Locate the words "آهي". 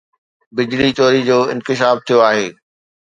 2.29-2.47